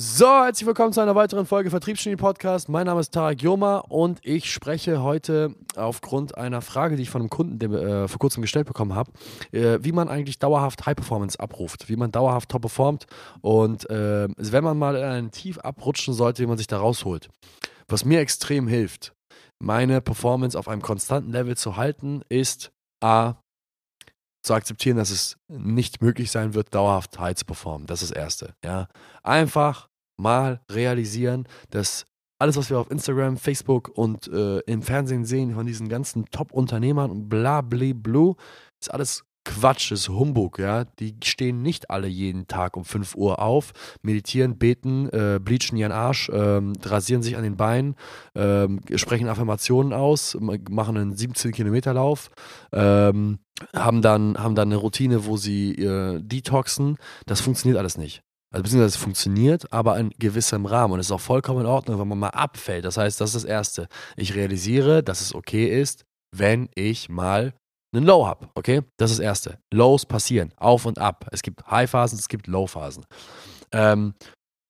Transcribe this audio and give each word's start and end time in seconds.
So, 0.00 0.28
herzlich 0.28 0.64
willkommen 0.64 0.92
zu 0.92 1.00
einer 1.00 1.16
weiteren 1.16 1.44
Folge 1.44 1.70
Vertriebsgenie 1.70 2.14
Podcast. 2.14 2.68
Mein 2.68 2.86
Name 2.86 3.00
ist 3.00 3.12
Tarek 3.12 3.42
Joma 3.42 3.78
und 3.78 4.20
ich 4.22 4.52
spreche 4.52 5.02
heute 5.02 5.56
aufgrund 5.74 6.38
einer 6.38 6.62
Frage, 6.62 6.94
die 6.94 7.02
ich 7.02 7.10
von 7.10 7.22
einem 7.22 7.30
Kunden 7.30 7.58
der, 7.58 7.70
äh, 7.72 8.06
vor 8.06 8.20
kurzem 8.20 8.40
gestellt 8.40 8.68
bekommen 8.68 8.94
habe, 8.94 9.10
äh, 9.50 9.80
wie 9.82 9.90
man 9.90 10.08
eigentlich 10.08 10.38
dauerhaft 10.38 10.86
High 10.86 10.94
Performance 10.94 11.40
abruft, 11.40 11.88
wie 11.88 11.96
man 11.96 12.12
dauerhaft 12.12 12.48
top 12.48 12.62
performt 12.62 13.06
und 13.40 13.90
äh, 13.90 14.28
wenn 14.36 14.62
man 14.62 14.78
mal 14.78 14.94
in 14.94 15.02
ein 15.02 15.30
Tief 15.32 15.58
abrutschen 15.58 16.14
sollte, 16.14 16.44
wie 16.44 16.46
man 16.46 16.58
sich 16.58 16.68
da 16.68 16.78
rausholt. 16.78 17.28
Was 17.88 18.04
mir 18.04 18.20
extrem 18.20 18.68
hilft, 18.68 19.14
meine 19.58 20.00
Performance 20.00 20.56
auf 20.56 20.68
einem 20.68 20.80
konstanten 20.80 21.32
Level 21.32 21.56
zu 21.56 21.76
halten, 21.76 22.22
ist 22.28 22.70
A, 23.00 23.34
zu 24.42 24.54
akzeptieren, 24.54 24.96
dass 24.96 25.10
es 25.10 25.36
nicht 25.48 26.00
möglich 26.02 26.30
sein 26.30 26.54
wird, 26.54 26.74
dauerhaft 26.74 27.18
high 27.18 27.34
zu 27.34 27.44
performen. 27.44 27.86
Das 27.86 28.02
ist 28.02 28.12
das 28.12 28.16
Erste. 28.16 28.54
Ja? 28.64 28.88
Einfach 29.22 29.87
mal 30.18 30.60
realisieren, 30.70 31.46
dass 31.70 32.04
alles, 32.38 32.56
was 32.56 32.70
wir 32.70 32.78
auf 32.78 32.90
Instagram, 32.90 33.36
Facebook 33.36 33.90
und 33.94 34.28
äh, 34.28 34.58
im 34.60 34.82
Fernsehen 34.82 35.24
sehen 35.24 35.54
von 35.54 35.66
diesen 35.66 35.88
ganzen 35.88 36.26
Top-Unternehmern 36.26 37.10
und 37.10 37.28
bla 37.28 37.62
bla 37.62 37.92
bla, 37.94 38.34
ist 38.80 38.92
alles 38.92 39.24
Quatsch, 39.48 39.92
ist 39.92 40.10
Humbug, 40.10 40.58
ja. 40.58 40.84
Die 40.84 41.16
stehen 41.24 41.62
nicht 41.62 41.90
alle 41.90 42.06
jeden 42.06 42.46
Tag 42.48 42.76
um 42.76 42.84
5 42.84 43.14
Uhr 43.14 43.40
auf, 43.40 43.72
meditieren, 44.02 44.58
beten, 44.58 45.08
äh, 45.08 45.40
bleachen 45.42 45.78
ihren 45.78 45.90
Arsch, 45.90 46.30
ähm, 46.32 46.74
rasieren 46.84 47.22
sich 47.22 47.36
an 47.36 47.44
den 47.44 47.56
Beinen, 47.56 47.96
ähm, 48.34 48.80
sprechen 48.94 49.26
Affirmationen 49.26 49.94
aus, 49.94 50.36
machen 50.38 50.98
einen 50.98 51.14
17-Kilometer-Lauf, 51.14 52.30
ähm, 52.72 53.38
haben, 53.74 54.02
dann, 54.02 54.36
haben 54.38 54.54
dann 54.54 54.68
eine 54.68 54.76
Routine, 54.76 55.24
wo 55.24 55.38
sie 55.38 55.72
äh, 55.72 56.20
detoxen. 56.22 56.98
Das 57.26 57.40
funktioniert 57.40 57.78
alles 57.78 57.96
nicht. 57.96 58.22
Also 58.50 58.62
beziehungsweise 58.62 58.96
es 58.96 59.02
funktioniert, 59.02 59.72
aber 59.72 59.98
in 59.98 60.10
gewissem 60.18 60.64
Rahmen. 60.64 60.94
Und 60.94 61.00
es 61.00 61.06
ist 61.06 61.12
auch 61.12 61.20
vollkommen 61.20 61.60
in 61.60 61.66
Ordnung, 61.66 61.98
wenn 62.00 62.08
man 62.08 62.18
mal 62.18 62.28
abfällt. 62.28 62.84
Das 62.84 62.96
heißt, 62.96 63.20
das 63.20 63.34
ist 63.34 63.44
das 63.44 63.50
Erste. 63.50 63.88
Ich 64.16 64.34
realisiere, 64.34 65.02
dass 65.02 65.20
es 65.20 65.34
okay 65.34 65.66
ist, 65.80 66.04
wenn 66.34 66.68
ich 66.74 67.08
mal 67.08 67.54
einen 67.94 68.04
Low 68.04 68.26
habe, 68.26 68.48
okay? 68.54 68.82
Das 68.98 69.10
ist 69.10 69.18
das 69.18 69.24
Erste. 69.24 69.58
Lows 69.72 70.06
passieren, 70.06 70.52
auf 70.56 70.84
und 70.86 70.98
ab. 70.98 71.26
Es 71.32 71.42
gibt 71.42 71.66
High-Phasen, 71.70 72.18
es 72.18 72.28
gibt 72.28 72.46
Low-Phasen. 72.46 73.04
Ähm, 73.72 74.14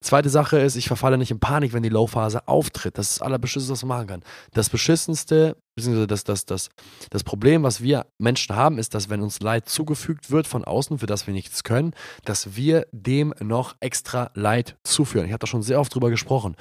zweite 0.01 0.31
Sache 0.31 0.59
ist, 0.59 0.77
ich 0.77 0.87
verfalle 0.87 1.19
nicht 1.19 1.31
in 1.31 1.41
Panik, 1.41 1.73
wenn 1.73 1.83
die 1.83 1.89
Low-Phase 1.89 2.47
auftritt. 2.47 2.99
Das 2.99 3.11
ist 3.11 3.21
das 3.21 3.27
Allerbeschissenste, 3.27 3.73
was 3.73 3.83
man 3.83 3.99
machen 3.99 4.07
kann. 4.09 4.23
Das 4.53 4.71
Beschissenste, 4.71 5.57
beziehungsweise 5.77 6.07
das, 6.07 6.25
das, 6.25 6.45
das, 6.47 6.69
das 7.11 7.25
Problem, 7.25 7.63
was 7.63 7.83
wir 7.83 8.07
Menschen 8.19 8.55
haben, 8.55 8.79
ist, 8.79 8.95
dass 8.95 9.11
wenn 9.11 9.23
uns 9.23 9.41
Leid 9.41 9.69
zugefügt 9.69 10.31
wird 10.31 10.47
von 10.47 10.65
außen, 10.65 10.99
für 10.99 11.07
das 11.07 11.27
wir 11.27 11.35
nichts 11.35 11.65
können, 11.65 11.95
dass 12.25 12.57
wir 12.57 12.87
dem 12.93 13.35
noch 13.41 13.77
extra 13.81 14.31
Leid 14.35 14.77
zuführen. 14.85 15.27
Ich 15.27 15.33
habe 15.33 15.41
da 15.41 15.47
schon 15.47 15.63
sehr 15.63 15.81
oft 15.81 15.95
drüber 15.95 16.11
gesprochen. 16.11 16.57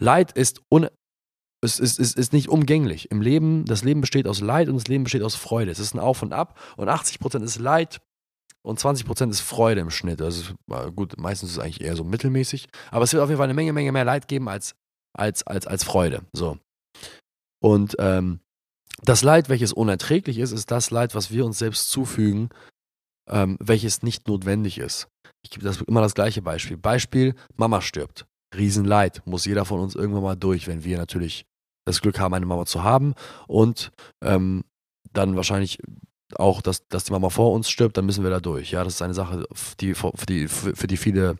Leid 0.00 0.32
ist 0.32 0.60
un 0.70 0.88
es 1.60 1.80
ist, 1.80 1.98
ist, 1.98 2.16
ist 2.16 2.32
nicht 2.32 2.48
umgänglich. 2.48 3.10
Im 3.10 3.20
Leben, 3.20 3.64
das 3.64 3.82
Leben 3.82 4.00
besteht 4.00 4.28
aus 4.28 4.40
Leid 4.40 4.68
und 4.68 4.76
das 4.76 4.86
Leben 4.86 5.02
besteht 5.02 5.22
aus 5.22 5.34
Freude. 5.34 5.72
Es 5.72 5.80
ist 5.80 5.92
ein 5.92 5.98
Auf 5.98 6.22
und 6.22 6.32
Ab 6.32 6.56
und 6.76 6.88
80% 6.88 7.42
ist 7.42 7.58
Leid 7.58 8.00
und 8.68 8.78
20% 8.78 9.30
ist 9.30 9.40
Freude 9.40 9.80
im 9.80 9.90
Schnitt. 9.90 10.20
Also 10.20 10.54
gut, 10.94 11.18
meistens 11.18 11.50
ist 11.50 11.56
es 11.56 11.62
eigentlich 11.62 11.80
eher 11.80 11.96
so 11.96 12.04
mittelmäßig, 12.04 12.68
aber 12.90 13.04
es 13.04 13.12
wird 13.12 13.22
auf 13.22 13.28
jeden 13.28 13.38
Fall 13.38 13.46
eine 13.46 13.54
Menge, 13.54 13.72
Menge 13.72 13.92
mehr 13.92 14.04
Leid 14.04 14.28
geben 14.28 14.48
als, 14.48 14.74
als, 15.16 15.46
als, 15.46 15.66
als 15.66 15.84
Freude. 15.84 16.22
So. 16.32 16.58
Und 17.60 17.96
ähm, 17.98 18.40
das 19.02 19.22
Leid, 19.22 19.48
welches 19.48 19.72
unerträglich 19.72 20.38
ist, 20.38 20.52
ist 20.52 20.70
das 20.70 20.90
Leid, 20.90 21.14
was 21.14 21.30
wir 21.30 21.46
uns 21.46 21.58
selbst 21.58 21.90
zufügen, 21.90 22.50
ähm, 23.28 23.56
welches 23.60 24.02
nicht 24.02 24.28
notwendig 24.28 24.78
ist. 24.78 25.08
Ich 25.42 25.50
gebe 25.50 25.64
das 25.64 25.80
immer 25.82 26.00
das 26.00 26.14
gleiche 26.14 26.42
Beispiel. 26.42 26.76
Beispiel, 26.76 27.34
Mama 27.56 27.80
stirbt. 27.80 28.26
Riesenleid, 28.54 29.22
muss 29.26 29.44
jeder 29.44 29.64
von 29.64 29.80
uns 29.80 29.94
irgendwann 29.94 30.22
mal 30.22 30.36
durch, 30.36 30.66
wenn 30.66 30.84
wir 30.84 30.98
natürlich 30.98 31.44
das 31.84 32.00
Glück 32.00 32.18
haben, 32.18 32.34
eine 32.34 32.46
Mama 32.46 32.66
zu 32.66 32.82
haben 32.82 33.14
und 33.46 33.92
ähm, 34.22 34.64
dann 35.12 35.36
wahrscheinlich 35.36 35.78
auch, 36.36 36.60
dass, 36.60 36.86
dass 36.88 37.04
die 37.04 37.12
Mama 37.12 37.30
vor 37.30 37.52
uns 37.52 37.70
stirbt, 37.70 37.96
dann 37.96 38.06
müssen 38.06 38.24
wir 38.24 38.30
da 38.30 38.40
durch. 38.40 38.70
Ja, 38.70 38.84
das 38.84 38.94
ist 38.94 39.02
eine 39.02 39.14
Sache, 39.14 39.46
die, 39.80 39.94
für, 39.94 40.12
die, 40.28 40.48
für 40.48 40.86
die 40.86 40.96
viele, 40.96 41.38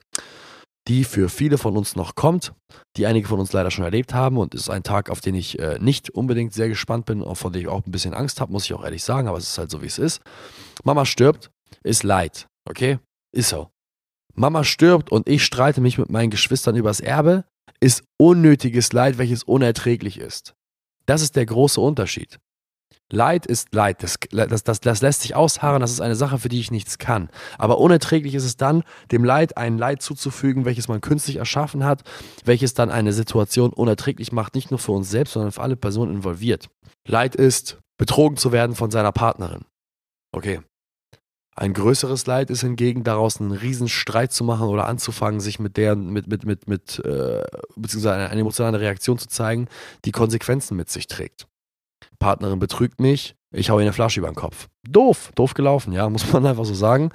die 0.87 1.05
für 1.05 1.29
viele 1.29 1.59
von 1.59 1.77
uns 1.77 1.97
noch 1.97 2.15
kommt, 2.15 2.55
die 2.97 3.07
einige 3.07 3.29
von 3.29 3.41
uns 3.41 3.53
leider 3.53 3.71
schon 3.71 3.85
erlebt 3.85 4.15
haben 4.15 4.39
und 4.39 4.55
ist 4.55 4.71
ein 4.71 4.83
Tag, 4.83 5.11
auf 5.11 5.21
den 5.21 5.35
ich 5.35 5.59
äh, 5.59 5.79
nicht 5.79 6.11
unbedingt 6.11 6.55
sehr 6.55 6.69
gespannt 6.69 7.07
bin, 7.07 7.23
von 7.35 7.53
dem 7.53 7.61
ich 7.61 7.69
auch 7.69 7.85
ein 7.85 7.91
bisschen 7.91 8.15
Angst 8.15 8.41
habe, 8.41 8.53
muss 8.53 8.65
ich 8.65 8.75
auch 8.75 8.85
ehrlich 8.85 9.05
sagen, 9.05 9.29
aber 9.29 9.39
es 9.39 9.51
ist 9.51 9.59
halt 9.59 9.71
so, 9.71 9.83
wie 9.83 9.87
es 9.87 9.99
ist. 9.99 10.23
Mama 10.85 11.05
stirbt, 11.05 11.51
ist 11.83 12.03
Leid, 12.03 12.47
okay? 12.69 12.99
Ist 13.33 13.51
so. 13.51 13.69
Mama 14.35 14.65
stirbt 14.65 15.11
und 15.11 15.29
ich 15.29 15.45
streite 15.45 15.81
mich 15.81 15.99
mit 15.99 16.11
meinen 16.11 16.31
Geschwistern 16.31 16.77
übers 16.77 17.01
Erbe, 17.01 17.45
ist 17.81 18.05
unnötiges 18.19 18.93
Leid, 18.93 19.19
welches 19.19 19.43
unerträglich 19.43 20.19
ist. 20.19 20.55
Das 21.07 21.23
ist 21.23 21.37
der 21.37 21.47
große 21.47 21.81
Unterschied. 21.81 22.39
Leid 23.11 23.47
ist 23.47 23.75
Leid, 23.75 24.03
das, 24.03 24.19
das, 24.31 24.65
das, 24.65 24.81
das 24.81 25.01
lässt 25.01 25.23
sich 25.23 25.35
ausharren, 25.35 25.81
das 25.81 25.93
ist 25.93 26.01
eine 26.01 26.15
Sache, 26.15 26.39
für 26.39 26.49
die 26.49 26.61
ich 26.61 26.71
nichts 26.71 26.99
kann. 26.99 27.31
Aber 27.57 27.79
unerträglich 27.79 28.35
ist 28.35 28.45
es 28.45 28.57
dann, 28.57 28.83
dem 29.11 29.25
Leid 29.25 29.57
ein 29.57 29.79
Leid 29.79 30.03
zuzufügen, 30.03 30.67
welches 30.67 30.89
man 30.89 31.01
künstlich 31.01 31.37
erschaffen 31.37 31.85
hat, 31.85 32.03
welches 32.45 32.75
dann 32.75 32.91
eine 32.91 33.13
Situation 33.13 33.73
unerträglich 33.73 34.33
macht, 34.33 34.55
nicht 34.55 34.71
nur 34.71 34.79
für 34.79 34.93
uns 34.93 35.11
selbst, 35.11 35.33
sondern 35.33 35.53
für 35.53 35.63
alle 35.63 35.77
Personen 35.77 36.17
involviert. 36.17 36.69
Leid 37.07 37.35
ist, 37.35 37.79
betrogen 37.97 38.37
zu 38.37 38.53
werden 38.53 38.77
von 38.77 38.91
seiner 38.91 39.13
Partnerin. 39.13 39.65
Okay, 40.33 40.61
ein 41.59 41.73
größeres 41.73 42.25
Leid 42.27 42.51
ist 42.51 42.61
hingegen 42.61 43.03
daraus 43.03 43.41
einen 43.41 43.51
riesen 43.51 43.89
Streit 43.89 44.33
zu 44.33 44.45
machen 44.45 44.69
oder 44.69 44.87
anzufangen, 44.87 45.41
sich 45.41 45.59
mit 45.59 45.77
der, 45.77 45.97
mit, 45.97 46.29
mit, 46.29 46.45
mit, 46.47 46.69
mit, 46.69 47.01
äh, 47.05 47.43
beziehungsweise 47.75 48.29
eine 48.29 48.41
emotionale 48.41 48.79
Reaktion 48.79 49.19
zu 49.19 49.27
zeigen, 49.27 49.67
die 50.05 50.13
Konsequenzen 50.13 50.77
mit 50.77 50.89
sich 50.89 51.09
trägt. 51.09 51.49
Partnerin 52.19 52.59
betrügt 52.59 53.01
mich, 53.01 53.35
ich 53.51 53.71
hau 53.71 53.79
ihr 53.79 53.83
eine 53.83 53.93
Flasche 53.93 54.21
über 54.21 54.29
den 54.29 54.35
Kopf. 54.35 54.69
Doof, 54.89 55.31
doof 55.35 55.55
gelaufen, 55.55 55.93
ja, 55.93 56.09
muss 56.11 56.33
man 56.33 56.45
einfach 56.47 56.65
so 56.65 56.75
sagen. 56.75 57.11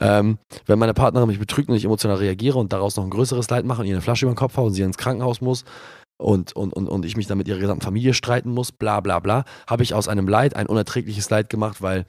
Ähm, 0.00 0.38
wenn 0.66 0.78
meine 0.78 0.94
Partnerin 0.94 1.28
mich 1.28 1.38
betrügt 1.38 1.68
und 1.68 1.76
ich 1.76 1.84
emotional 1.84 2.18
reagiere 2.18 2.58
und 2.58 2.72
daraus 2.72 2.96
noch 2.96 3.04
ein 3.04 3.10
größeres 3.10 3.48
Leid 3.50 3.64
mache 3.64 3.80
und 3.80 3.86
ihr 3.86 3.94
eine 3.94 4.02
Flasche 4.02 4.26
über 4.26 4.32
den 4.32 4.38
Kopf 4.38 4.56
haue 4.56 4.66
und 4.66 4.74
sie 4.74 4.82
ins 4.82 4.98
Krankenhaus 4.98 5.40
muss, 5.40 5.64
und, 6.20 6.54
und, 6.56 6.72
und, 6.72 6.88
und 6.88 7.04
ich 7.04 7.16
mich 7.16 7.28
dann 7.28 7.38
mit 7.38 7.46
ihrer 7.46 7.60
gesamten 7.60 7.84
Familie 7.84 8.12
streiten 8.12 8.50
muss, 8.50 8.72
bla 8.72 9.00
bla 9.00 9.20
bla, 9.20 9.44
habe 9.68 9.84
ich 9.84 9.94
aus 9.94 10.08
einem 10.08 10.26
Leid 10.26 10.56
ein 10.56 10.66
unerträgliches 10.66 11.30
Leid 11.30 11.48
gemacht, 11.48 11.80
weil 11.80 12.06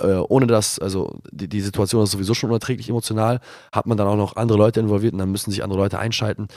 äh, 0.00 0.16
ohne 0.16 0.46
das, 0.46 0.78
also 0.78 1.18
die, 1.30 1.48
die 1.48 1.62
Situation 1.62 2.04
ist 2.04 2.10
sowieso 2.10 2.34
schon 2.34 2.50
unerträglich 2.50 2.90
emotional, 2.90 3.40
hat 3.72 3.86
man 3.86 3.96
dann 3.96 4.06
auch 4.06 4.16
noch 4.16 4.36
andere 4.36 4.58
Leute 4.58 4.80
involviert 4.80 5.14
und 5.14 5.18
dann 5.18 5.30
müssen 5.30 5.50
sich 5.50 5.64
andere 5.64 5.80
Leute 5.80 5.98
einschalten. 5.98 6.48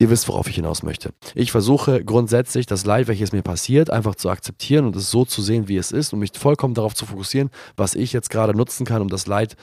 Ihr 0.00 0.10
wisst, 0.10 0.28
worauf 0.28 0.48
ich 0.48 0.54
hinaus 0.54 0.84
möchte. 0.84 1.12
Ich 1.34 1.50
versuche 1.50 2.04
grundsätzlich 2.04 2.66
das 2.66 2.86
Leid, 2.86 3.08
welches 3.08 3.32
mir 3.32 3.42
passiert, 3.42 3.90
einfach 3.90 4.14
zu 4.14 4.30
akzeptieren 4.30 4.86
und 4.86 4.94
es 4.94 5.10
so 5.10 5.24
zu 5.24 5.42
sehen, 5.42 5.66
wie 5.66 5.76
es 5.76 5.90
ist 5.90 6.12
und 6.12 6.20
mich 6.20 6.30
vollkommen 6.38 6.74
darauf 6.74 6.94
zu 6.94 7.04
fokussieren, 7.04 7.50
was 7.76 7.96
ich 7.96 8.12
jetzt 8.12 8.30
gerade 8.30 8.56
nutzen 8.56 8.86
kann, 8.86 9.02
um 9.02 9.08
das 9.08 9.26
Leid 9.26 9.56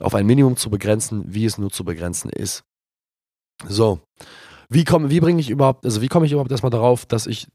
auf 0.00 0.14
ein 0.14 0.24
Minimum 0.24 0.56
zu 0.56 0.70
begrenzen, 0.70 1.24
wie 1.26 1.44
es 1.44 1.58
nur 1.58 1.70
zu 1.70 1.84
begrenzen 1.84 2.30
ist. 2.30 2.64
So, 3.68 4.00
wie, 4.70 4.84
komm, 4.84 5.10
wie 5.10 5.20
bringe 5.20 5.40
ich 5.40 5.50
überhaupt, 5.50 5.84
also 5.84 6.00
wie 6.00 6.08
komme 6.08 6.24
ich 6.24 6.32
überhaupt 6.32 6.50
erstmal 6.50 6.70
darauf, 6.70 7.04
dass 7.04 7.26
ich 7.26 7.46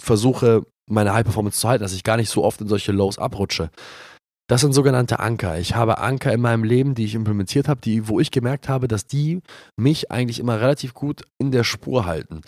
versuche, 0.00 0.62
meine 0.86 1.12
High 1.12 1.24
Performance 1.24 1.60
zu 1.60 1.68
halten, 1.68 1.82
dass 1.82 1.92
ich 1.92 2.02
gar 2.02 2.16
nicht 2.16 2.30
so 2.30 2.42
oft 2.42 2.62
in 2.62 2.68
solche 2.68 2.92
Lows 2.92 3.18
abrutsche? 3.18 3.70
Das 4.52 4.60
sind 4.60 4.74
sogenannte 4.74 5.18
Anker. 5.18 5.58
Ich 5.58 5.74
habe 5.76 5.96
Anker 5.96 6.30
in 6.30 6.42
meinem 6.42 6.62
Leben, 6.62 6.94
die 6.94 7.06
ich 7.06 7.14
implementiert 7.14 7.68
habe, 7.68 7.80
die, 7.80 8.06
wo 8.06 8.20
ich 8.20 8.30
gemerkt 8.30 8.68
habe, 8.68 8.86
dass 8.86 9.06
die 9.06 9.40
mich 9.78 10.10
eigentlich 10.10 10.38
immer 10.38 10.60
relativ 10.60 10.92
gut 10.92 11.22
in 11.38 11.52
der 11.52 11.64
Spur 11.64 12.04
halten. 12.04 12.42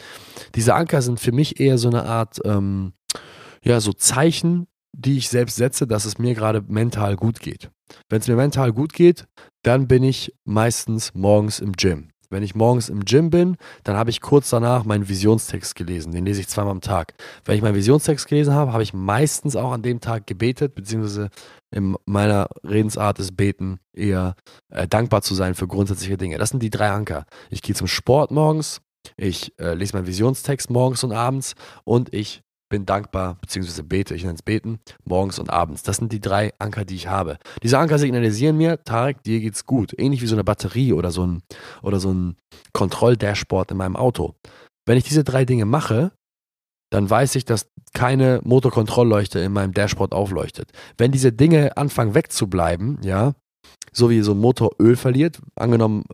Diese 0.54 0.74
Anker 0.74 1.00
sind 1.00 1.18
für 1.18 1.32
mich 1.32 1.60
eher 1.60 1.78
so 1.78 1.88
eine 1.88 2.04
Art, 2.04 2.42
ähm, 2.44 2.92
ja, 3.64 3.80
so 3.80 3.94
Zeichen, 3.94 4.66
die 4.92 5.16
ich 5.16 5.30
selbst 5.30 5.56
setze, 5.56 5.86
dass 5.86 6.04
es 6.04 6.18
mir 6.18 6.34
gerade 6.34 6.62
mental 6.68 7.16
gut 7.16 7.40
geht. 7.40 7.70
Wenn 8.10 8.20
es 8.20 8.28
mir 8.28 8.36
mental 8.36 8.74
gut 8.74 8.92
geht, 8.92 9.24
dann 9.62 9.88
bin 9.88 10.04
ich 10.04 10.34
meistens 10.44 11.14
morgens 11.14 11.58
im 11.58 11.72
Gym. 11.72 12.10
Wenn 12.34 12.42
ich 12.42 12.56
morgens 12.56 12.88
im 12.88 13.04
Gym 13.04 13.30
bin, 13.30 13.56
dann 13.84 13.96
habe 13.96 14.10
ich 14.10 14.20
kurz 14.20 14.50
danach 14.50 14.84
meinen 14.84 15.08
Visionstext 15.08 15.76
gelesen. 15.76 16.12
Den 16.12 16.26
lese 16.26 16.40
ich 16.40 16.48
zweimal 16.48 16.72
am 16.72 16.80
Tag. 16.80 17.14
Wenn 17.44 17.56
ich 17.56 17.62
meinen 17.62 17.76
Visionstext 17.76 18.26
gelesen 18.26 18.52
habe, 18.52 18.72
habe 18.72 18.82
ich 18.82 18.92
meistens 18.92 19.54
auch 19.54 19.70
an 19.70 19.82
dem 19.82 20.00
Tag 20.00 20.26
gebetet, 20.26 20.74
beziehungsweise 20.74 21.30
in 21.70 21.96
meiner 22.06 22.48
Redensart 22.64 23.18
ist 23.20 23.36
Beten 23.36 23.78
eher 23.92 24.34
äh, 24.68 24.86
dankbar 24.88 25.22
zu 25.22 25.34
sein 25.34 25.54
für 25.54 25.68
grundsätzliche 25.68 26.16
Dinge. 26.16 26.38
Das 26.38 26.50
sind 26.50 26.62
die 26.62 26.70
drei 26.70 26.90
Anker. 26.90 27.24
Ich 27.50 27.62
gehe 27.62 27.74
zum 27.74 27.86
Sport 27.86 28.32
morgens, 28.32 28.80
ich 29.16 29.58
äh, 29.58 29.74
lese 29.74 29.96
meinen 29.96 30.06
Visionstext 30.06 30.70
morgens 30.70 31.04
und 31.04 31.12
abends 31.12 31.54
und 31.84 32.12
ich 32.12 32.43
bin 32.74 32.86
dankbar, 32.86 33.36
beziehungsweise 33.40 33.84
bete, 33.84 34.16
ich 34.16 34.24
nenne 34.24 34.34
es 34.34 34.42
beten, 34.42 34.80
morgens 35.04 35.38
und 35.38 35.48
abends. 35.48 35.84
Das 35.84 35.98
sind 35.98 36.12
die 36.12 36.20
drei 36.20 36.52
Anker, 36.58 36.84
die 36.84 36.96
ich 36.96 37.06
habe. 37.06 37.38
Diese 37.62 37.78
Anker 37.78 37.98
signalisieren 37.98 38.56
mir, 38.56 38.82
Tarek, 38.82 39.22
dir 39.22 39.38
geht's 39.38 39.64
gut. 39.64 39.94
Ähnlich 39.96 40.22
wie 40.22 40.26
so 40.26 40.34
eine 40.34 40.42
Batterie 40.42 40.92
oder 40.92 41.12
so 41.12 41.24
ein, 41.24 41.42
oder 41.82 42.00
so 42.00 42.12
ein 42.12 42.36
Kontrolldashboard 42.72 43.70
in 43.70 43.76
meinem 43.76 43.94
Auto. 43.94 44.34
Wenn 44.86 44.98
ich 44.98 45.04
diese 45.04 45.22
drei 45.22 45.44
Dinge 45.44 45.66
mache, 45.66 46.10
dann 46.90 47.08
weiß 47.08 47.36
ich, 47.36 47.44
dass 47.44 47.68
keine 47.92 48.40
Motorkontrollleuchte 48.42 49.38
in 49.38 49.52
meinem 49.52 49.72
Dashboard 49.72 50.12
aufleuchtet. 50.12 50.72
Wenn 50.98 51.12
diese 51.12 51.32
Dinge 51.32 51.76
anfangen 51.76 52.14
wegzubleiben, 52.14 52.98
ja, 53.04 53.34
so 53.92 54.10
wie 54.10 54.20
so 54.22 54.32
ein 54.32 54.38
Motor 54.38 54.72
Öl 54.80 54.96
verliert, 54.96 55.40
angenommen, 55.54 56.04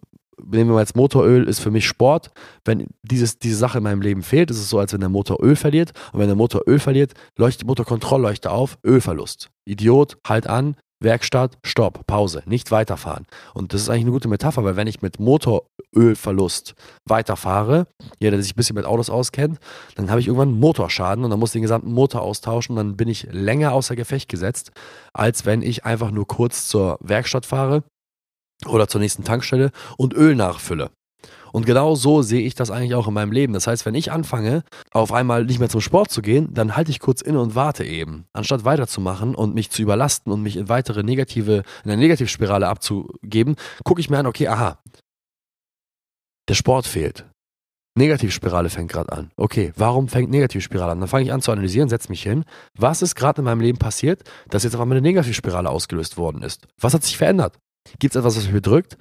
nehmen 0.50 0.70
wir 0.70 0.75
mal 0.75 0.81
jetzt 0.81 0.97
Motoröl, 0.97 1.49
ist 1.49 1.61
für 1.61 1.70
mich 1.70 1.87
Sport. 1.87 2.31
Wenn 2.64 2.87
dieses, 3.02 3.38
diese 3.38 3.56
Sache 3.56 3.79
in 3.79 3.85
meinem 3.85 4.02
Leben 4.02 4.23
fehlt, 4.23 4.50
ist 4.50 4.58
es 4.58 4.70
so, 4.70 4.79
als 4.79 4.93
wenn 4.93 5.00
der 5.00 5.08
Motor 5.08 5.43
Öl 5.43 5.56
verliert. 5.56 5.93
Und 6.12 6.20
wenn 6.20 6.29
der 6.29 6.37
Motor 6.37 6.62
Öl 6.67 6.79
verliert, 6.79 7.12
leuchtet 7.37 7.62
die 7.62 7.67
Motorkontrollleuchte 7.67 8.50
auf, 8.50 8.79
Ölverlust. 8.85 9.50
Idiot, 9.64 10.19
halt 10.26 10.47
an, 10.47 10.76
Werkstatt, 11.02 11.56
Stopp, 11.64 12.06
Pause, 12.06 12.43
nicht 12.44 12.70
weiterfahren. 12.70 13.26
Und 13.55 13.73
das 13.73 13.82
ist 13.82 13.88
eigentlich 13.88 14.02
eine 14.02 14.11
gute 14.12 14.29
Metapher, 14.29 14.64
weil 14.64 14.76
wenn 14.76 14.87
ich 14.87 15.00
mit 15.00 15.19
Motorölverlust 15.19 16.75
weiterfahre, 17.06 17.87
jeder, 18.19 18.32
der 18.32 18.43
sich 18.43 18.52
ein 18.52 18.56
bisschen 18.56 18.76
mit 18.76 18.85
Autos 18.85 19.08
auskennt, 19.08 19.58
dann 19.94 20.11
habe 20.11 20.20
ich 20.20 20.26
irgendwann 20.26 20.52
Motorschaden 20.52 21.25
und 21.25 21.31
dann 21.31 21.41
muss 21.41 21.50
ich 21.50 21.55
den 21.55 21.62
gesamten 21.62 21.93
Motor 21.93 22.20
austauschen 22.20 22.76
und 22.76 22.76
dann 22.76 22.97
bin 22.97 23.08
ich 23.08 23.26
länger 23.32 23.73
außer 23.73 23.97
Gefecht 23.97 24.29
gesetzt, 24.29 24.73
als 25.14 25.47
wenn 25.47 25.62
ich 25.62 25.87
einfach 25.87 26.11
nur 26.11 26.26
kurz 26.26 26.69
zur 26.69 26.99
Werkstatt 27.00 27.47
fahre 27.47 27.82
oder 28.66 28.88
zur 28.88 29.00
nächsten 29.00 29.24
Tankstelle 29.24 29.70
und 29.96 30.14
Öl 30.14 30.34
nachfülle. 30.34 30.90
Und 31.52 31.66
genau 31.66 31.94
so 31.94 32.22
sehe 32.22 32.42
ich 32.42 32.54
das 32.54 32.70
eigentlich 32.70 32.94
auch 32.94 33.08
in 33.08 33.14
meinem 33.14 33.32
Leben. 33.32 33.52
Das 33.52 33.66
heißt, 33.66 33.84
wenn 33.84 33.94
ich 33.94 34.12
anfange, 34.12 34.62
auf 34.92 35.12
einmal 35.12 35.44
nicht 35.44 35.58
mehr 35.58 35.68
zum 35.68 35.80
Sport 35.80 36.10
zu 36.10 36.22
gehen, 36.22 36.54
dann 36.54 36.76
halte 36.76 36.90
ich 36.90 37.00
kurz 37.00 37.22
inne 37.22 37.40
und 37.40 37.54
warte 37.54 37.84
eben. 37.84 38.26
Anstatt 38.32 38.64
weiterzumachen 38.64 39.34
und 39.34 39.54
mich 39.54 39.70
zu 39.70 39.82
überlasten 39.82 40.32
und 40.32 40.42
mich 40.42 40.56
in 40.56 40.68
weitere 40.68 41.02
negative, 41.02 41.64
in 41.84 41.90
eine 41.90 42.00
Negativspirale 42.00 42.68
abzugeben, 42.68 43.56
gucke 43.84 44.00
ich 44.00 44.10
mir 44.10 44.18
an, 44.18 44.26
okay, 44.26 44.48
aha, 44.48 44.78
der 46.48 46.54
Sport 46.54 46.86
fehlt. 46.86 47.26
Negativspirale 47.96 48.70
fängt 48.70 48.90
gerade 48.90 49.12
an. 49.12 49.30
Okay, 49.36 49.72
warum 49.76 50.08
fängt 50.08 50.30
Negativspirale 50.30 50.92
an? 50.92 51.00
Dann 51.00 51.08
fange 51.08 51.24
ich 51.24 51.32
an 51.32 51.42
zu 51.42 51.50
analysieren, 51.50 51.88
setze 51.88 52.08
mich 52.08 52.22
hin. 52.22 52.44
Was 52.76 53.02
ist 53.02 53.16
gerade 53.16 53.40
in 53.40 53.44
meinem 53.44 53.60
Leben 53.60 53.78
passiert, 53.78 54.22
dass 54.48 54.62
jetzt 54.62 54.74
auf 54.74 54.80
einmal 54.80 54.96
eine 54.96 55.06
Negativspirale 55.06 55.68
ausgelöst 55.68 56.16
worden 56.16 56.42
ist? 56.42 56.68
Was 56.80 56.94
hat 56.94 57.02
sich 57.02 57.16
verändert? 57.16 57.58
Gibt 57.98 58.14
es 58.14 58.18
etwas, 58.18 58.36
was 58.36 58.44
mich 58.44 58.52
bedrückt? 58.52 58.96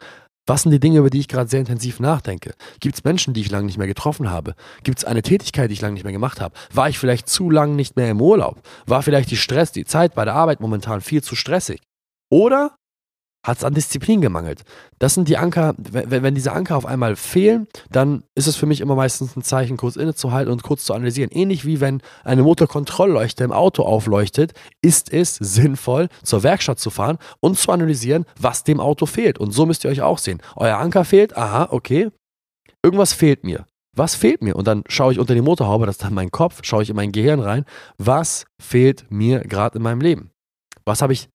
Was 0.48 0.64
sind 0.64 0.72
die 0.72 0.80
Dinge, 0.80 1.00
über 1.00 1.12
die 1.12 1.20
ich 1.20 1.28
gerade 1.28 1.48
sehr 1.48 1.60
intensiv 1.60 2.00
nachdenke? 2.00 2.56
Gibt 2.80 2.96
es 2.96 3.04
Menschen, 3.04 3.36
die 3.36 3.42
ich 3.42 3.52
lange 3.52 3.68
nicht 3.68 3.78
mehr 3.78 3.86
getroffen 3.86 4.32
habe? 4.32 4.56
Gibt 4.84 4.98
es 4.98 5.06
eine 5.06 5.22
Tätigkeit, 5.22 5.70
die 5.70 5.76
ich 5.76 5.82
lange 5.82 5.94
nicht 5.94 6.06
mehr 6.06 6.14
gemacht 6.14 6.42
habe? 6.42 6.56
War 6.74 6.90
ich 6.90 6.98
vielleicht 6.98 7.30
zu 7.30 7.52
lange 7.52 7.76
nicht 7.76 7.96
mehr 7.96 8.10
im 8.10 8.20
Urlaub? 8.20 8.60
War 8.88 9.04
vielleicht 9.04 9.30
die 9.30 9.38
Stress, 9.38 9.72
die 9.72 9.86
Zeit 9.86 10.16
bei 10.16 10.26
der 10.26 10.34
Arbeit 10.34 10.60
momentan 10.60 11.02
viel 11.02 11.22
zu 11.22 11.36
stressig? 11.36 11.82
Oder 12.32 12.76
hat 13.44 13.58
es 13.58 13.64
an 13.64 13.74
Disziplin 13.74 14.22
gemangelt. 14.22 14.64
Das 15.00 15.14
sind 15.14 15.30
die 15.30 15.38
Anker, 15.38 15.74
wenn, 15.78 16.24
wenn, 16.24 16.36
diese 16.36 16.52
Anker 16.52 16.76
auf 16.76 16.86
einmal 16.86 17.16
fehlen, 17.16 17.68
dann 17.90 18.24
ist 18.36 18.48
es 18.48 18.56
für 18.56 18.66
mich 18.66 18.82
immer 18.82 18.96
meistens 18.96 19.36
ein 19.36 19.44
Zeichen, 19.44 19.78
kurz 19.78 19.96
innezuhalten 19.96 20.52
und 20.52 20.64
kurz 20.64 20.84
zu 20.84 20.94
analysieren. 20.94 21.32
Ähnlich 21.32 21.66
wie 21.66 21.80
wenn 21.80 22.02
eine 22.24 22.44
Motorkontrollleuchte 22.44 23.44
im 23.44 23.52
Auto 23.52 23.84
aufleuchtet, 23.84 24.54
ist 24.82 25.14
es 25.14 25.36
sinnvoll, 25.36 26.10
zur 26.24 26.44
Werkstatt 26.44 26.80
zu 26.80 26.90
fahren 26.90 27.18
und 27.40 27.58
zu 27.58 27.72
analysieren, 27.72 28.26
was 28.40 28.64
dem 28.64 28.80
Auto 28.80 29.06
fehlt. 29.06 29.40
Und 29.40 29.52
so 29.52 29.66
müsst 29.66 29.86
ihr 29.86 29.92
euch 29.92 30.02
auch 30.02 30.18
sehen. 30.18 30.42
Euer 30.56 30.78
Anker 30.78 31.06
fehlt, 31.06 31.38
aha, 31.38 31.70
okay. 31.72 32.10
Irgendwas 32.84 33.14
fehlt 33.14 33.44
mir. 33.44 33.66
Was 33.96 34.16
fehlt 34.16 34.42
mir? 34.42 34.56
Und 34.56 34.68
dann 34.68 34.84
schaue 34.88 35.12
ich 35.12 35.20
unter 35.20 35.34
die 35.34 35.42
Motorhaube, 35.42 35.86
das 35.86 35.96
ist 35.96 36.04
dann 36.04 36.14
mein 36.14 36.32
Kopf, 36.32 36.60
schaue 36.64 36.84
ich 36.84 36.90
in 36.90 36.96
mein 36.96 37.12
Gehirn 37.12 37.40
rein. 37.40 37.66
Was 37.98 38.46
fehlt 38.62 39.06
mir 39.10 39.42
gerade 39.42 39.78
in 39.78 39.84
meinem 39.84 40.02
Leben? 40.02 40.32
Was 40.86 41.02
habe 41.02 41.14
ich 41.14 41.30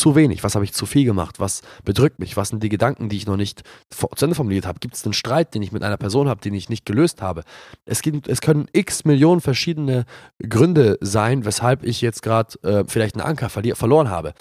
zu 0.00 0.14
wenig? 0.16 0.42
Was 0.42 0.54
habe 0.54 0.64
ich 0.64 0.72
zu 0.72 0.86
viel 0.86 1.04
gemacht? 1.04 1.38
Was 1.38 1.62
bedrückt 1.84 2.18
mich? 2.18 2.36
Was 2.36 2.48
sind 2.48 2.62
die 2.62 2.68
Gedanken, 2.68 3.08
die 3.08 3.16
ich 3.16 3.26
noch 3.26 3.36
nicht 3.36 3.62
zu 3.90 4.24
Ende 4.24 4.34
formuliert 4.34 4.66
habe? 4.66 4.80
Gibt 4.80 4.96
es 4.96 5.04
einen 5.04 5.12
Streit, 5.12 5.54
den 5.54 5.62
ich 5.62 5.72
mit 5.72 5.82
einer 5.82 5.96
Person 5.96 6.28
habe, 6.28 6.40
den 6.40 6.54
ich 6.54 6.68
nicht 6.68 6.86
gelöst 6.86 7.22
habe? 7.22 7.44
Es, 7.84 8.02
gibt, 8.02 8.26
es 8.26 8.40
können 8.40 8.66
x 8.72 9.04
Millionen 9.04 9.40
verschiedene 9.40 10.04
Gründe 10.42 10.98
sein, 11.00 11.44
weshalb 11.44 11.84
ich 11.84 12.00
jetzt 12.00 12.22
gerade 12.22 12.58
äh, 12.62 12.84
vielleicht 12.88 13.14
einen 13.14 13.26
Anker 13.26 13.48
verloren 13.48 14.10
habe. 14.10 14.34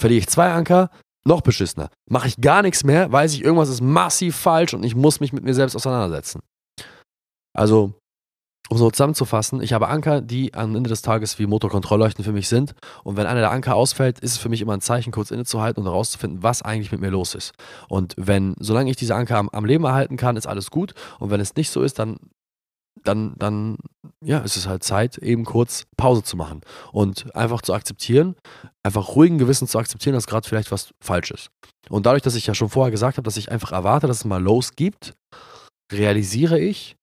Verliere 0.00 0.18
ich 0.18 0.28
zwei 0.28 0.50
Anker, 0.50 0.90
noch 1.24 1.42
beschissener. 1.42 1.88
Mache 2.10 2.28
ich 2.28 2.40
gar 2.40 2.62
nichts 2.62 2.84
mehr, 2.84 3.12
weiß 3.12 3.34
ich, 3.34 3.44
irgendwas 3.44 3.68
ist 3.68 3.80
massiv 3.80 4.36
falsch 4.36 4.74
und 4.74 4.82
ich 4.84 4.96
muss 4.96 5.20
mich 5.20 5.32
mit 5.32 5.44
mir 5.44 5.54
selbst 5.54 5.76
auseinandersetzen. 5.76 6.40
Also 7.54 7.94
um 8.72 8.78
so 8.78 8.90
zusammenzufassen, 8.90 9.62
ich 9.62 9.74
habe 9.74 9.88
Anker, 9.88 10.22
die 10.22 10.54
am 10.54 10.74
Ende 10.74 10.88
des 10.88 11.02
Tages 11.02 11.38
wie 11.38 11.44
Motorkontrollleuchten 11.44 12.24
für 12.24 12.32
mich 12.32 12.48
sind. 12.48 12.74
Und 13.04 13.18
wenn 13.18 13.26
einer 13.26 13.40
der 13.40 13.50
Anker 13.50 13.74
ausfällt, 13.74 14.18
ist 14.20 14.32
es 14.32 14.38
für 14.38 14.48
mich 14.48 14.62
immer 14.62 14.72
ein 14.72 14.80
Zeichen, 14.80 15.12
kurz 15.12 15.30
innezuhalten 15.30 15.82
und 15.82 15.90
herauszufinden, 15.90 16.42
was 16.42 16.62
eigentlich 16.62 16.90
mit 16.90 17.02
mir 17.02 17.10
los 17.10 17.34
ist. 17.34 17.52
Und 17.90 18.14
wenn, 18.16 18.54
solange 18.58 18.90
ich 18.90 18.96
diese 18.96 19.14
Anker 19.14 19.36
am, 19.36 19.50
am 19.50 19.66
Leben 19.66 19.84
erhalten 19.84 20.16
kann, 20.16 20.36
ist 20.36 20.46
alles 20.46 20.70
gut. 20.70 20.94
Und 21.18 21.28
wenn 21.28 21.38
es 21.38 21.54
nicht 21.54 21.68
so 21.68 21.82
ist, 21.82 21.98
dann 21.98 22.16
dann, 23.04 23.34
dann 23.36 23.78
ja, 24.24 24.38
ist 24.38 24.56
es 24.56 24.68
halt 24.68 24.84
Zeit, 24.84 25.18
eben 25.18 25.44
kurz 25.44 25.84
Pause 25.96 26.22
zu 26.22 26.36
machen 26.36 26.60
und 26.92 27.34
einfach 27.34 27.60
zu 27.60 27.74
akzeptieren, 27.74 28.36
einfach 28.84 29.16
ruhigen 29.16 29.38
Gewissen 29.38 29.66
zu 29.66 29.78
akzeptieren, 29.78 30.14
dass 30.14 30.28
gerade 30.28 30.48
vielleicht 30.48 30.70
was 30.70 30.92
falsch 31.02 31.32
ist. 31.32 31.50
Und 31.90 32.06
dadurch, 32.06 32.22
dass 32.22 32.36
ich 32.36 32.46
ja 32.46 32.54
schon 32.54 32.68
vorher 32.68 32.92
gesagt 32.92 33.16
habe, 33.16 33.24
dass 33.24 33.36
ich 33.36 33.50
einfach 33.50 33.72
erwarte, 33.72 34.06
dass 34.06 34.18
es 34.18 34.24
mal 34.24 34.40
los 34.40 34.76
gibt, 34.76 35.14
realisiere 35.92 36.60
ich, 36.60 36.94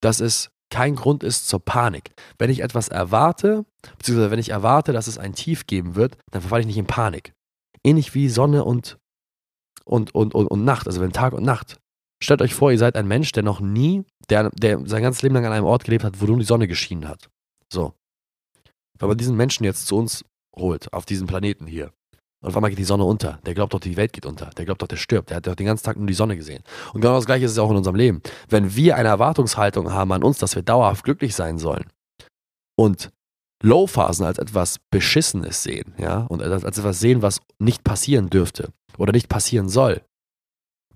dass 0.00 0.20
es 0.20 0.48
kein 0.70 0.96
Grund 0.96 1.22
ist 1.22 1.48
zur 1.48 1.60
Panik. 1.60 2.10
Wenn 2.38 2.50
ich 2.50 2.60
etwas 2.60 2.88
erwarte, 2.88 3.64
beziehungsweise 3.96 4.30
wenn 4.30 4.38
ich 4.38 4.50
erwarte, 4.50 4.92
dass 4.92 5.06
es 5.06 5.18
ein 5.18 5.34
Tief 5.34 5.66
geben 5.66 5.94
wird, 5.94 6.16
dann 6.30 6.42
verfalle 6.42 6.60
ich 6.60 6.66
nicht 6.66 6.78
in 6.78 6.86
Panik. 6.86 7.32
Ähnlich 7.84 8.14
wie 8.14 8.28
Sonne 8.28 8.64
und, 8.64 8.98
und, 9.84 10.14
und, 10.14 10.34
und, 10.34 10.46
und 10.46 10.64
Nacht, 10.64 10.86
also 10.86 11.00
wenn 11.00 11.12
Tag 11.12 11.32
und 11.32 11.44
Nacht. 11.44 11.78
Stellt 12.22 12.42
euch 12.42 12.54
vor, 12.54 12.72
ihr 12.72 12.78
seid 12.78 12.96
ein 12.96 13.06
Mensch, 13.06 13.32
der 13.32 13.44
noch 13.44 13.60
nie, 13.60 14.04
der, 14.28 14.50
der 14.50 14.86
sein 14.86 15.02
ganzes 15.02 15.22
Leben 15.22 15.34
lang 15.36 15.46
an 15.46 15.52
einem 15.52 15.64
Ort 15.64 15.84
gelebt 15.84 16.04
hat, 16.04 16.20
wo 16.20 16.26
nur 16.26 16.38
die 16.38 16.44
Sonne 16.44 16.66
geschienen 16.66 17.08
hat. 17.08 17.30
So. 17.72 17.94
Wenn 18.98 19.08
man 19.08 19.16
diesen 19.16 19.36
Menschen 19.36 19.64
jetzt 19.64 19.86
zu 19.86 19.96
uns 19.96 20.24
holt, 20.56 20.92
auf 20.92 21.06
diesem 21.06 21.28
Planeten 21.28 21.66
hier, 21.66 21.92
und 22.40 22.48
auf 22.48 22.56
einmal 22.56 22.70
geht 22.70 22.78
die 22.78 22.84
Sonne 22.84 23.04
unter. 23.04 23.40
Der 23.44 23.54
glaubt 23.54 23.74
doch, 23.74 23.80
die 23.80 23.96
Welt 23.96 24.12
geht 24.12 24.24
unter. 24.24 24.46
Der 24.50 24.64
glaubt 24.64 24.80
doch, 24.80 24.86
der 24.86 24.96
stirbt. 24.96 25.30
Der 25.30 25.38
hat 25.38 25.46
doch 25.46 25.56
den 25.56 25.66
ganzen 25.66 25.84
Tag 25.84 25.96
nur 25.96 26.06
die 26.06 26.14
Sonne 26.14 26.36
gesehen. 26.36 26.62
Und 26.92 27.00
genau 27.00 27.14
das 27.14 27.26
Gleiche 27.26 27.46
ist 27.46 27.52
es 27.52 27.58
auch 27.58 27.70
in 27.70 27.76
unserem 27.76 27.96
Leben. 27.96 28.22
Wenn 28.48 28.76
wir 28.76 28.96
eine 28.96 29.08
Erwartungshaltung 29.08 29.92
haben 29.92 30.12
an 30.12 30.22
uns, 30.22 30.38
dass 30.38 30.54
wir 30.54 30.62
dauerhaft 30.62 31.04
glücklich 31.04 31.34
sein 31.34 31.58
sollen 31.58 31.86
und 32.76 33.10
Low-Phasen 33.64 34.24
als 34.24 34.38
etwas 34.38 34.78
Beschissenes 34.90 35.64
sehen, 35.64 35.94
ja, 35.98 36.20
und 36.28 36.40
als 36.40 36.62
etwas 36.62 37.00
sehen, 37.00 37.22
was 37.22 37.40
nicht 37.58 37.82
passieren 37.82 38.30
dürfte 38.30 38.72
oder 38.98 39.12
nicht 39.12 39.28
passieren 39.28 39.68
soll, 39.68 40.02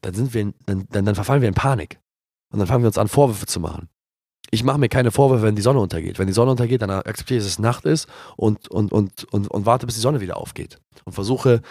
dann 0.01 0.15
sind 0.15 0.35
wir, 0.35 0.43
in, 0.43 0.55
dann, 0.67 0.87
dann 0.91 1.15
verfallen 1.17 1.43
wir 1.43 1.49
in 1.49 1.55
Panik. 1.55 1.99
Und 2.53 2.61
dann 2.61 2.69
fangen 2.69 2.85
wir 2.85 2.89
uns 2.89 2.99
an, 2.99 3.09
Vorwürfe 3.09 3.47
zu 3.47 3.59
machen 3.59 3.89
ich 4.51 4.65
mache 4.65 4.79
mir 4.79 4.89
keine 4.89 5.11
Vorwürfe, 5.11 5.45
wenn 5.45 5.57
die 5.57 5.63
Sonne 5.63 5.81
untergeht. 5.81 6.19
Wenn 6.19 6.27
die 6.27 6.33
Sonne 6.33 6.51
untergeht, 6.51 6.83
dann 6.83 6.91
akzeptiere 6.91 7.39
ich, 7.39 7.45
dass 7.45 7.53
es 7.53 7.59
Nacht 7.59 7.85
ist 7.85 8.07
und, 8.37 8.69
und, 8.69 8.93
und, 8.93 9.25
und, 9.33 9.49
und 9.49 9.67
warte, 9.67 9.87
bis 9.87 9.95
die 9.95 10.01
Sonne 10.01 10.21
wieder 10.21 10.37
aufgeht. 10.37 10.79
Und 11.05 11.13
versuche 11.13 11.63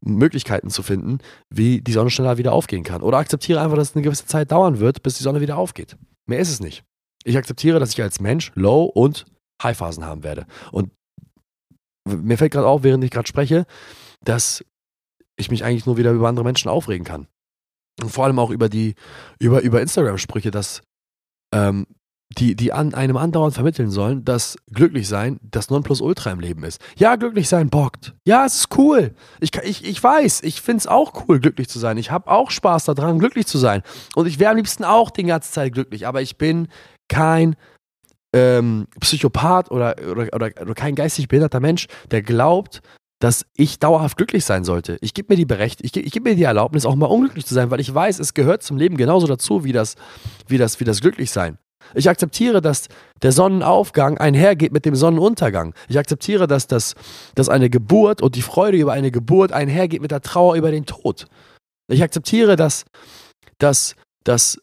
Möglichkeiten 0.00 0.70
zu 0.70 0.82
finden, 0.82 1.18
wie 1.50 1.80
die 1.80 1.92
Sonne 1.92 2.10
schneller 2.10 2.38
wieder 2.38 2.52
aufgehen 2.52 2.84
kann. 2.84 3.02
Oder 3.02 3.18
akzeptiere 3.18 3.60
einfach, 3.60 3.76
dass 3.76 3.90
es 3.90 3.96
eine 3.96 4.04
gewisse 4.04 4.26
Zeit 4.26 4.52
dauern 4.52 4.78
wird, 4.78 5.02
bis 5.02 5.18
die 5.18 5.24
Sonne 5.24 5.40
wieder 5.40 5.58
aufgeht. 5.58 5.96
Mehr 6.26 6.38
ist 6.38 6.50
es 6.50 6.60
nicht. 6.60 6.84
Ich 7.24 7.36
akzeptiere, 7.36 7.80
dass 7.80 7.92
ich 7.92 8.02
als 8.02 8.20
Mensch 8.20 8.52
Low- 8.54 8.84
und 8.84 9.26
High-Phasen 9.62 10.04
haben 10.04 10.22
werde. 10.22 10.46
Und 10.70 10.92
mir 12.06 12.38
fällt 12.38 12.52
gerade 12.52 12.66
auf, 12.66 12.84
während 12.84 13.02
ich 13.02 13.10
gerade 13.10 13.26
spreche, 13.26 13.66
dass 14.24 14.64
ich 15.36 15.50
mich 15.50 15.64
eigentlich 15.64 15.86
nur 15.86 15.96
wieder 15.96 16.12
über 16.12 16.28
andere 16.28 16.44
Menschen 16.44 16.68
aufregen 16.68 17.04
kann. 17.04 17.26
Und 18.00 18.10
vor 18.10 18.24
allem 18.24 18.38
auch 18.38 18.50
über 18.50 18.68
die, 18.68 18.94
über, 19.40 19.60
über 19.62 19.80
Instagram-Sprüche, 19.80 20.50
dass 20.50 20.82
ähm, 21.52 21.86
die, 22.36 22.54
die 22.54 22.72
an 22.72 22.94
einem 22.94 23.16
andauernd 23.16 23.54
vermitteln 23.54 23.90
sollen, 23.90 24.24
dass 24.24 24.56
glücklich 24.72 25.08
sein 25.08 25.40
das 25.42 25.70
Nonplusultra 25.70 26.30
im 26.30 26.40
Leben 26.40 26.62
ist. 26.62 26.80
Ja, 26.96 27.16
glücklich 27.16 27.48
sein 27.48 27.70
bockt. 27.70 28.14
Ja, 28.26 28.44
es 28.44 28.56
ist 28.56 28.78
cool. 28.78 29.14
Ich, 29.40 29.54
ich, 29.56 29.84
ich 29.84 30.02
weiß, 30.02 30.42
ich 30.42 30.60
finde 30.60 30.78
es 30.78 30.86
auch 30.86 31.24
cool, 31.28 31.40
glücklich 31.40 31.68
zu 31.68 31.78
sein. 31.78 31.96
Ich 31.96 32.10
habe 32.10 32.30
auch 32.30 32.50
Spaß 32.50 32.84
daran, 32.84 33.18
glücklich 33.18 33.46
zu 33.46 33.58
sein. 33.58 33.82
Und 34.14 34.26
ich 34.26 34.38
wäre 34.38 34.50
am 34.50 34.56
liebsten 34.56 34.84
auch 34.84 35.10
die 35.10 35.24
ganze 35.24 35.50
Zeit 35.50 35.72
glücklich. 35.72 36.06
Aber 36.06 36.20
ich 36.20 36.36
bin 36.36 36.68
kein 37.08 37.56
ähm, 38.34 38.86
Psychopath 39.00 39.70
oder, 39.70 39.96
oder, 40.10 40.28
oder, 40.34 40.50
oder 40.60 40.74
kein 40.74 40.94
geistig 40.94 41.28
behinderter 41.28 41.60
Mensch, 41.60 41.86
der 42.10 42.22
glaubt, 42.22 42.82
dass 43.20 43.46
ich 43.54 43.78
dauerhaft 43.78 44.16
glücklich 44.16 44.44
sein 44.44 44.64
sollte. 44.64 44.96
Ich 45.00 45.14
gebe 45.14 45.32
mir 45.32 45.36
die 45.36 45.46
Berecht, 45.46 45.80
ich, 45.82 45.92
gebe 45.92 46.28
mir 46.28 46.36
die 46.36 46.44
Erlaubnis, 46.44 46.86
auch 46.86 46.94
mal 46.94 47.06
unglücklich 47.06 47.46
zu 47.46 47.54
sein, 47.54 47.70
weil 47.70 47.80
ich 47.80 47.92
weiß, 47.92 48.18
es 48.20 48.34
gehört 48.34 48.62
zum 48.62 48.76
Leben 48.76 48.96
genauso 48.96 49.26
dazu 49.26 49.64
wie 49.64 49.72
das, 49.72 49.96
wie 50.46 50.58
das, 50.58 50.78
wie 50.78 50.84
das 50.84 51.00
Glücklichsein. 51.00 51.58
Ich 51.94 52.08
akzeptiere, 52.08 52.60
dass 52.60 52.88
der 53.22 53.32
Sonnenaufgang 53.32 54.18
einhergeht 54.18 54.72
mit 54.72 54.84
dem 54.84 54.94
Sonnenuntergang. 54.94 55.74
Ich 55.88 55.98
akzeptiere, 55.98 56.46
dass, 56.46 56.66
das, 56.66 56.94
dass 57.34 57.48
eine 57.48 57.70
Geburt 57.70 58.22
und 58.22 58.34
die 58.34 58.42
Freude 58.42 58.78
über 58.78 58.92
eine 58.92 59.10
Geburt 59.10 59.52
einhergeht 59.52 60.02
mit 60.02 60.10
der 60.10 60.20
Trauer 60.20 60.56
über 60.56 60.70
den 60.70 60.86
Tod. 60.86 61.26
Ich 61.90 62.02
akzeptiere, 62.02 62.56
dass, 62.56 62.84
dass, 63.58 63.96
dass, 64.24 64.60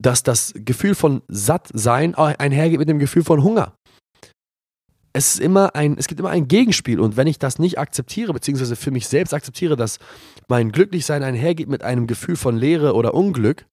dass 0.00 0.22
das 0.22 0.52
Gefühl 0.54 0.94
von 0.94 1.22
Sattsein 1.28 2.14
einhergeht 2.14 2.78
mit 2.78 2.88
dem 2.88 2.98
Gefühl 2.98 3.24
von 3.24 3.42
Hunger. 3.42 3.74
Es, 5.14 5.34
ist 5.34 5.40
immer 5.40 5.74
ein, 5.74 5.96
es 5.98 6.06
gibt 6.06 6.20
immer 6.20 6.30
ein 6.30 6.46
Gegenspiel 6.46 7.00
und 7.00 7.16
wenn 7.16 7.26
ich 7.26 7.38
das 7.38 7.58
nicht 7.58 7.78
akzeptiere, 7.78 8.32
beziehungsweise 8.32 8.76
für 8.76 8.90
mich 8.90 9.08
selbst 9.08 9.32
akzeptiere, 9.32 9.74
dass 9.74 9.98
mein 10.46 10.70
Glücklichsein 10.70 11.22
einhergeht 11.22 11.68
mit 11.68 11.82
einem 11.82 12.06
Gefühl 12.06 12.36
von 12.36 12.56
Leere 12.56 12.94
oder 12.94 13.14
Unglück, 13.14 13.66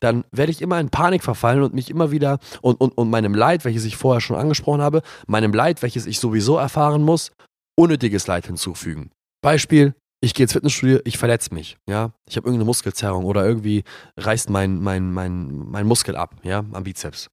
dann 0.00 0.24
werde 0.30 0.52
ich 0.52 0.62
immer 0.62 0.78
in 0.80 0.90
Panik 0.90 1.22
verfallen 1.22 1.62
und 1.62 1.74
mich 1.74 1.90
immer 1.90 2.10
wieder 2.10 2.38
und, 2.60 2.80
und, 2.80 2.96
und 2.96 3.10
meinem 3.10 3.34
Leid, 3.34 3.64
welches 3.64 3.84
ich 3.84 3.96
vorher 3.96 4.20
schon 4.20 4.36
angesprochen 4.36 4.82
habe, 4.82 5.02
meinem 5.26 5.52
Leid, 5.52 5.82
welches 5.82 6.06
ich 6.06 6.20
sowieso 6.20 6.56
erfahren 6.56 7.02
muss, 7.02 7.32
unnötiges 7.76 8.26
Leid 8.26 8.46
hinzufügen. 8.46 9.10
Beispiel, 9.42 9.94
ich 10.20 10.34
gehe 10.34 10.44
ins 10.44 10.52
Fitnessstudio, 10.52 11.00
ich 11.04 11.18
verletze 11.18 11.54
mich, 11.54 11.76
ja. 11.88 12.12
Ich 12.28 12.36
habe 12.36 12.46
irgendeine 12.46 12.64
Muskelzerrung 12.64 13.24
oder 13.24 13.46
irgendwie 13.46 13.84
reißt 14.16 14.50
mein, 14.50 14.80
mein, 14.80 15.12
mein, 15.12 15.68
mein 15.68 15.86
Muskel 15.86 16.16
ab, 16.16 16.36
ja, 16.42 16.64
am 16.72 16.84
Bizeps. 16.84 17.28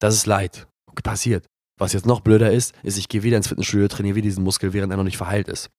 Das 0.00 0.14
ist 0.14 0.26
Leid. 0.26 0.66
Passiert. 1.02 1.46
Was 1.78 1.94
jetzt 1.94 2.04
noch 2.04 2.20
blöder 2.20 2.52
ist, 2.52 2.74
ist, 2.82 2.98
ich 2.98 3.08
gehe 3.08 3.22
wieder 3.22 3.38
ins 3.38 3.48
Fitnessstudio, 3.48 3.88
trainiere 3.88 4.16
wieder 4.16 4.24
diesen 4.24 4.44
Muskel, 4.44 4.74
während 4.74 4.92
er 4.92 4.98
noch 4.98 5.04
nicht 5.04 5.16
verheilt 5.16 5.48
ist. 5.48 5.70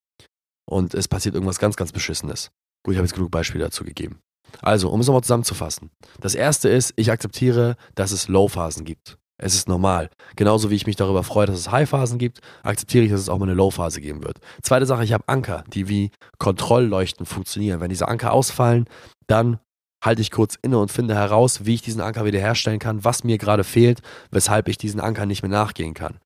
Und 0.68 0.96
es 0.96 1.08
passiert 1.08 1.36
irgendwas 1.36 1.60
ganz, 1.60 1.76
ganz 1.76 1.92
Beschissenes. 1.92 2.50
Gut, 2.84 2.94
ich 2.94 2.98
habe 2.98 3.06
jetzt 3.06 3.14
genug 3.14 3.30
Beispiele 3.30 3.64
dazu 3.64 3.84
gegeben. 3.84 4.20
Also, 4.62 4.90
um 4.90 5.00
es 5.00 5.08
nochmal 5.08 5.24
zusammenzufassen. 5.24 5.90
Das 6.20 6.36
erste 6.36 6.70
ist, 6.70 6.94
ich 6.96 7.12
akzeptiere, 7.12 7.76
dass 7.96 8.12
es 8.12 8.28
Low-Phasen 8.28 8.86
gibt. 8.86 9.18
Es 9.38 9.56
ist 9.56 9.68
normal. 9.68 10.10
Genauso 10.36 10.70
wie 10.70 10.76
ich 10.76 10.86
mich 10.86 10.96
darüber 10.96 11.24
freue, 11.24 11.48
dass 11.48 11.58
es 11.58 11.72
High-Phasen 11.72 12.20
gibt, 12.20 12.42
akzeptiere 12.62 13.06
ich, 13.06 13.12
dass 13.12 13.22
es 13.22 13.30
auch 13.30 13.40
mal 13.40 13.46
eine 13.46 13.56
Low-Phase 13.56 14.00
geben 14.00 14.24
wird. 14.24 14.38
Zweite 14.62 14.86
Sache, 14.86 15.04
ich 15.04 15.14
habe 15.14 15.24
Anker, 15.28 15.64
die 15.74 15.90
wie 15.90 16.12
Kontrollleuchten 16.38 17.26
funktionieren. 17.26 17.82
Wenn 17.82 17.90
diese 17.90 18.08
Anker 18.08 18.34
ausfallen, 18.34 18.86
dann 19.26 19.60
halte 20.04 20.22
ich 20.22 20.30
kurz 20.32 20.58
inne 20.62 20.78
und 20.78 20.92
finde 20.92 21.16
heraus, 21.16 21.66
wie 21.66 21.74
ich 21.74 21.82
diesen 21.82 22.02
Anker 22.02 22.24
wiederherstellen 22.24 22.80
kann, 22.80 23.04
was 23.04 23.24
mir 23.24 23.40
gerade 23.40 23.64
fehlt, 23.64 24.02
weshalb 24.30 24.68
ich 24.68 24.78
diesen 24.78 25.00
Anker 25.00 25.26
nicht 25.26 25.42
mehr 25.42 25.52
nachgehen 25.52 25.96
kann. 25.96 26.20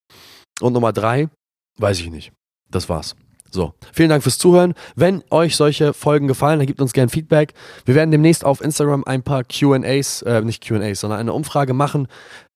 Und 0.60 0.74
Nummer 0.74 0.92
drei, 0.92 1.30
weiß 1.78 2.00
ich 2.00 2.10
nicht. 2.10 2.34
Das 2.70 2.90
war's. 2.90 3.16
So, 3.56 3.74
vielen 3.94 4.10
Dank 4.10 4.22
fürs 4.22 4.38
Zuhören. 4.38 4.74
Wenn 4.98 5.24
euch 5.32 5.56
solche 5.56 5.94
Folgen 5.94 6.28
gefallen, 6.28 6.60
dann 6.60 6.68
gebt 6.68 6.82
uns 6.82 6.92
gerne 6.92 7.08
Feedback. 7.08 7.54
Wir 7.86 7.96
werden 7.96 8.12
demnächst 8.12 8.44
auf 8.44 8.60
Instagram 8.60 9.06
ein 9.06 9.24
paar 9.24 9.46
QAs, 9.46 10.24
äh, 10.24 10.42
nicht 10.42 10.62
QAs, 10.62 11.00
sondern 11.00 11.22
eine 11.22 11.32
Umfrage 11.32 11.74
machen, 11.74 12.10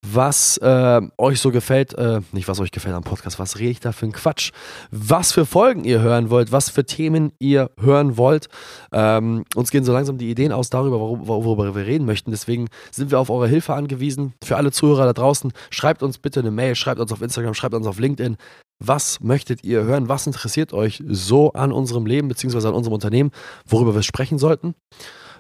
was 0.06 0.58
äh, 0.58 1.00
euch 1.18 1.40
so 1.40 1.52
gefällt, 1.52 1.94
äh, 1.94 2.20
nicht 2.34 2.50
was 2.50 2.60
euch 2.60 2.72
gefällt 2.72 2.96
am 2.96 3.06
Podcast, 3.06 3.40
was 3.40 3.60
rede 3.60 3.70
ich 3.70 3.80
da 3.80 3.94
für 3.94 4.08
ein 4.08 4.12
Quatsch, 4.12 4.52
was 4.92 5.32
für 5.32 5.46
Folgen 5.46 5.86
ihr 5.86 6.02
hören 6.02 6.30
wollt, 6.32 6.52
was 6.52 6.70
für 6.70 6.84
Themen 6.84 7.32
ihr 7.40 7.72
hören 7.80 8.18
wollt. 8.18 8.50
Ähm, 8.92 9.46
uns 9.56 9.72
gehen 9.72 9.86
so 9.86 9.94
langsam 9.94 10.18
die 10.18 10.30
Ideen 10.30 10.52
aus 10.52 10.70
darüber, 10.70 11.00
worüber, 11.00 11.46
worüber 11.46 11.76
wir 11.76 11.86
reden 11.86 12.06
möchten. 12.06 12.32
Deswegen 12.32 12.68
sind 12.92 13.10
wir 13.10 13.20
auf 13.20 13.30
eure 13.30 13.48
Hilfe 13.48 13.74
angewiesen. 13.74 14.34
Für 14.44 14.58
alle 14.58 14.74
Zuhörer 14.74 15.06
da 15.06 15.14
draußen, 15.14 15.54
schreibt 15.70 16.04
uns 16.04 16.18
bitte 16.18 16.42
eine 16.42 16.52
Mail, 16.52 16.76
schreibt 16.76 17.00
uns 17.00 17.14
auf 17.14 17.22
Instagram, 17.22 17.54
schreibt 17.54 17.74
uns 17.74 17.88
auf 17.88 18.00
LinkedIn. 18.00 18.36
Was 18.80 19.20
möchtet 19.20 19.64
ihr 19.64 19.84
hören? 19.84 20.08
Was 20.08 20.26
interessiert 20.26 20.74
euch 20.74 21.04
so 21.08 21.52
an 21.54 21.72
unserem 21.72 22.06
Leben 22.06 22.28
bzw. 22.30 22.68
an 22.68 22.74
unserem 22.74 22.94
Unternehmen, 22.94 23.32
worüber 23.68 23.94
wir 23.94 24.04
sprechen 24.04 24.38
sollten? 24.40 24.74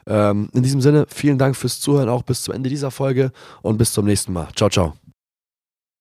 Ähm, 0.05 0.50
in 0.53 0.63
diesem 0.63 0.81
Sinne, 0.81 1.05
vielen 1.10 1.38
Dank 1.38 1.55
fürs 1.55 1.79
Zuhören 1.79 2.10
auch 2.10 2.24
bis 2.24 2.43
zum 2.43 2.53
Ende 2.53 2.69
dieser 2.69 2.91
Folge 2.91 3.31
und 3.62 3.77
bis 3.77 3.93
zum 3.93 4.05
nächsten 4.05 4.34
Mal. 4.34 4.50
Ciao, 4.55 4.69
ciao. 4.69 4.93